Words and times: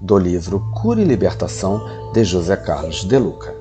do 0.00 0.18
livro 0.18 0.60
Cura 0.74 1.00
e 1.00 1.04
Libertação 1.04 2.12
de 2.12 2.22
José 2.22 2.56
Carlos 2.56 3.04
de 3.04 3.18
Luca. 3.18 3.54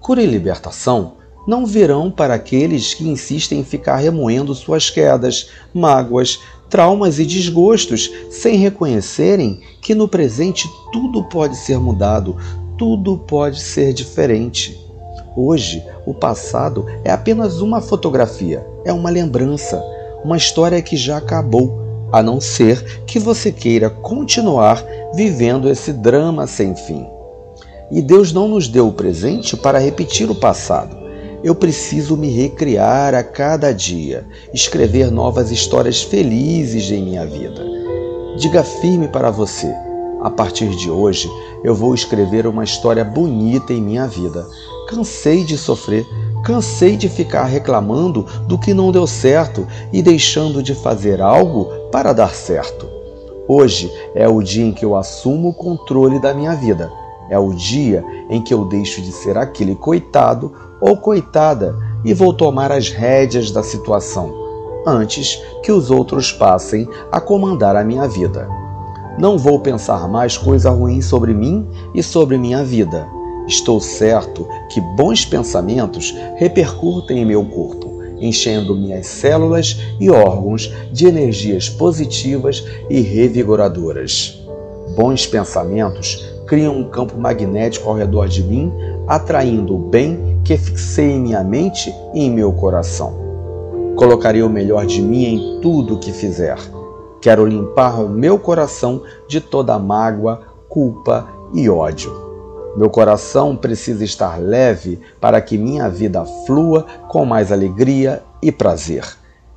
Cura 0.00 0.22
e 0.22 0.26
libertação 0.26 1.14
não 1.46 1.66
virão 1.66 2.10
para 2.10 2.34
aqueles 2.34 2.94
que 2.94 3.08
insistem 3.08 3.60
em 3.60 3.64
ficar 3.64 3.96
remoendo 3.96 4.54
suas 4.54 4.88
quedas, 4.88 5.50
mágoas, 5.74 6.40
traumas 6.68 7.18
e 7.18 7.26
desgostos, 7.26 8.10
sem 8.30 8.56
reconhecerem 8.56 9.60
que 9.80 9.94
no 9.94 10.08
presente 10.08 10.68
tudo 10.92 11.24
pode 11.24 11.56
ser 11.56 11.78
mudado, 11.78 12.36
tudo 12.78 13.18
pode 13.18 13.60
ser 13.60 13.92
diferente. 13.92 14.80
Hoje, 15.36 15.84
o 16.06 16.14
passado 16.14 16.86
é 17.04 17.10
apenas 17.10 17.60
uma 17.60 17.80
fotografia, 17.80 18.66
é 18.84 18.92
uma 18.92 19.10
lembrança, 19.10 19.82
uma 20.24 20.36
história 20.36 20.80
que 20.80 20.96
já 20.96 21.18
acabou, 21.18 21.89
a 22.12 22.22
não 22.22 22.40
ser 22.40 23.02
que 23.06 23.18
você 23.18 23.52
queira 23.52 23.90
continuar 23.90 24.84
vivendo 25.14 25.68
esse 25.68 25.92
drama 25.92 26.46
sem 26.46 26.74
fim. 26.74 27.06
E 27.90 28.00
Deus 28.00 28.32
não 28.32 28.48
nos 28.48 28.68
deu 28.68 28.88
o 28.88 28.92
presente 28.92 29.56
para 29.56 29.78
repetir 29.78 30.30
o 30.30 30.34
passado. 30.34 30.96
Eu 31.42 31.54
preciso 31.54 32.16
me 32.16 32.28
recriar 32.28 33.14
a 33.14 33.24
cada 33.24 33.72
dia, 33.72 34.26
escrever 34.52 35.10
novas 35.10 35.50
histórias 35.50 36.02
felizes 36.02 36.90
em 36.90 37.02
minha 37.02 37.26
vida. 37.26 37.64
Diga 38.36 38.62
firme 38.62 39.08
para 39.08 39.30
você: 39.30 39.74
a 40.22 40.30
partir 40.30 40.68
de 40.76 40.90
hoje 40.90 41.30
eu 41.64 41.74
vou 41.74 41.94
escrever 41.94 42.46
uma 42.46 42.62
história 42.62 43.04
bonita 43.04 43.72
em 43.72 43.80
minha 43.80 44.06
vida. 44.06 44.46
Cansei 44.88 45.44
de 45.44 45.56
sofrer, 45.56 46.06
cansei 46.44 46.96
de 46.96 47.08
ficar 47.08 47.44
reclamando 47.44 48.26
do 48.46 48.58
que 48.58 48.74
não 48.74 48.92
deu 48.92 49.06
certo 49.06 49.66
e 49.92 50.02
deixando 50.02 50.62
de 50.62 50.74
fazer 50.74 51.20
algo 51.22 51.68
para 51.90 52.12
dar 52.12 52.34
certo. 52.34 52.88
Hoje 53.46 53.92
é 54.14 54.28
o 54.28 54.42
dia 54.42 54.64
em 54.64 54.72
que 54.72 54.84
eu 54.84 54.94
assumo 54.94 55.48
o 55.48 55.54
controle 55.54 56.20
da 56.20 56.32
minha 56.32 56.54
vida. 56.54 56.90
É 57.28 57.38
o 57.38 57.52
dia 57.52 58.04
em 58.28 58.40
que 58.42 58.54
eu 58.54 58.64
deixo 58.64 59.02
de 59.02 59.12
ser 59.12 59.36
aquele 59.36 59.74
coitado 59.74 60.52
ou 60.80 60.96
coitada 60.96 61.76
e 62.04 62.14
vou 62.14 62.32
tomar 62.32 62.72
as 62.72 62.88
rédeas 62.88 63.50
da 63.50 63.62
situação, 63.62 64.32
antes 64.86 65.40
que 65.62 65.70
os 65.70 65.90
outros 65.90 66.32
passem 66.32 66.88
a 67.12 67.20
comandar 67.20 67.76
a 67.76 67.84
minha 67.84 68.08
vida. 68.08 68.48
Não 69.18 69.36
vou 69.36 69.60
pensar 69.60 70.08
mais 70.08 70.38
coisa 70.38 70.70
ruim 70.70 71.02
sobre 71.02 71.34
mim 71.34 71.66
e 71.94 72.02
sobre 72.02 72.38
minha 72.38 72.64
vida. 72.64 73.06
Estou 73.46 73.80
certo 73.80 74.46
que 74.68 74.80
bons 74.80 75.24
pensamentos 75.24 76.14
repercutem 76.36 77.18
em 77.18 77.24
meu 77.26 77.44
corpo, 77.44 77.89
enchendo 78.20 78.76
minhas 78.76 79.06
células 79.06 79.78
e 79.98 80.10
órgãos 80.10 80.72
de 80.92 81.06
energias 81.06 81.68
positivas 81.68 82.64
e 82.88 83.00
revigoradoras. 83.00 84.38
Bons 84.96 85.26
pensamentos 85.26 86.24
criam 86.46 86.76
um 86.76 86.84
campo 86.84 87.16
magnético 87.16 87.88
ao 87.88 87.96
redor 87.96 88.28
de 88.28 88.42
mim, 88.42 88.72
atraindo 89.06 89.76
o 89.76 89.78
bem 89.78 90.40
que 90.44 90.56
fixei 90.56 91.12
em 91.12 91.20
minha 91.20 91.44
mente 91.44 91.94
e 92.12 92.24
em 92.24 92.30
meu 92.30 92.52
coração. 92.52 93.14
Colocarei 93.96 94.42
o 94.42 94.50
melhor 94.50 94.84
de 94.86 95.00
mim 95.00 95.24
em 95.24 95.60
tudo 95.60 95.94
o 95.94 95.98
que 95.98 96.12
fizer. 96.12 96.58
Quero 97.20 97.46
limpar 97.46 98.00
o 98.02 98.08
meu 98.08 98.38
coração 98.38 99.02
de 99.28 99.40
toda 99.40 99.78
mágoa, 99.78 100.40
culpa 100.68 101.28
e 101.52 101.68
ódio. 101.68 102.29
Meu 102.76 102.88
coração 102.88 103.56
precisa 103.56 104.04
estar 104.04 104.40
leve 104.40 105.00
para 105.20 105.40
que 105.40 105.58
minha 105.58 105.88
vida 105.88 106.24
flua 106.46 106.86
com 107.08 107.24
mais 107.24 107.50
alegria 107.50 108.22
e 108.40 108.52
prazer. 108.52 109.04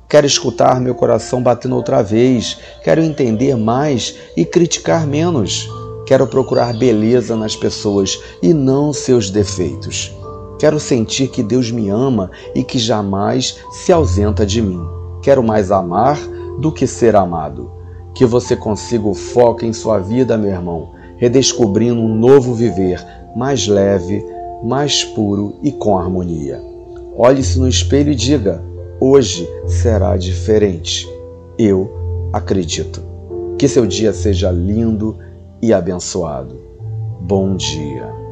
Quero 0.08 0.26
escutar 0.26 0.80
meu 0.80 0.94
coração 0.94 1.42
batendo 1.42 1.76
outra 1.76 2.02
vez, 2.02 2.58
quero 2.82 3.02
entender 3.02 3.56
mais 3.56 4.16
e 4.36 4.44
criticar 4.44 5.06
menos. 5.06 5.68
Quero 6.06 6.26
procurar 6.26 6.76
beleza 6.76 7.34
nas 7.34 7.56
pessoas 7.56 8.20
e 8.42 8.52
não 8.52 8.92
seus 8.92 9.30
defeitos. 9.30 10.12
Quero 10.58 10.78
sentir 10.78 11.28
que 11.28 11.42
Deus 11.42 11.70
me 11.70 11.88
ama 11.88 12.30
e 12.54 12.62
que 12.62 12.78
jamais 12.78 13.56
se 13.72 13.92
ausenta 13.92 14.44
de 14.44 14.60
mim. 14.60 14.86
Quero 15.22 15.42
mais 15.42 15.70
amar 15.70 16.18
do 16.58 16.70
que 16.70 16.86
ser 16.86 17.16
amado. 17.16 17.72
Que 18.14 18.26
você 18.26 18.54
consiga 18.54 19.08
o 19.08 19.14
foco 19.14 19.64
em 19.64 19.72
sua 19.72 19.98
vida, 19.98 20.36
meu 20.36 20.50
irmão, 20.50 20.92
redescobrindo 21.24 22.02
um 22.02 22.14
novo 22.14 22.52
viver, 22.52 23.02
mais 23.34 23.66
leve, 23.66 24.22
mais 24.62 25.02
puro 25.02 25.58
e 25.62 25.72
com 25.72 25.96
harmonia. 25.96 26.60
Olhe-se 27.16 27.58
no 27.58 27.66
espelho 27.66 28.12
e 28.12 28.14
diga: 28.14 28.62
hoje 29.00 29.48
será 29.66 30.18
diferente. 30.18 31.08
Eu 31.58 31.90
acredito. 32.30 33.00
Que 33.58 33.66
seu 33.66 33.86
dia 33.86 34.12
seja 34.12 34.50
lindo 34.50 35.16
e 35.62 35.72
abençoado. 35.72 36.60
Bom 37.20 37.56
dia. 37.56 38.23